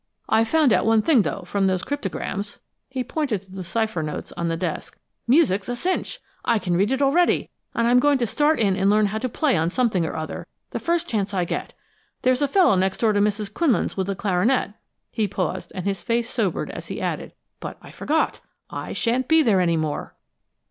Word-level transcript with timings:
I've 0.27 0.47
found 0.47 0.73
out 0.73 0.83
one 0.87 1.03
thing, 1.03 1.21
though, 1.21 1.43
from 1.45 1.67
those 1.67 1.83
cryptograms" 1.83 2.59
he 2.89 3.03
pointed 3.03 3.43
to 3.43 3.51
the 3.51 3.63
cipher 3.63 4.01
notes 4.01 4.31
on 4.31 4.47
the 4.47 4.57
desk. 4.57 4.97
"Music's 5.27 5.69
a 5.69 5.75
cinch! 5.75 6.19
I 6.43 6.57
can 6.57 6.75
read 6.75 6.91
it 6.91 7.03
already, 7.03 7.51
and 7.75 7.85
I'm 7.87 7.99
going 7.99 8.17
to 8.17 8.25
start 8.25 8.59
in 8.59 8.75
and 8.75 8.89
learn 8.89 9.05
how 9.05 9.19
to 9.19 9.29
play 9.29 9.55
on 9.55 9.69
something 9.69 10.03
or 10.03 10.15
other, 10.15 10.47
the 10.71 10.79
first 10.79 11.07
chance 11.07 11.35
I 11.35 11.45
get! 11.45 11.73
There's 12.23 12.41
a 12.41 12.47
fellow 12.47 12.73
next 12.75 12.97
door 12.97 13.13
to 13.13 13.19
Mrs. 13.19 13.53
Quinlan's 13.53 13.95
with 13.95 14.09
a 14.09 14.15
clarinet" 14.15 14.73
He 15.11 15.27
paused, 15.27 15.71
and 15.75 15.85
his 15.85 16.01
face 16.01 16.27
sobered 16.31 16.71
as 16.71 16.87
he 16.87 16.99
added: 16.99 17.33
"But 17.59 17.77
I 17.79 17.91
forgot! 17.91 18.39
I 18.71 18.93
sha'n't 18.93 19.27
be 19.27 19.43
there 19.43 19.61
any 19.61 19.77
more." 19.77 20.15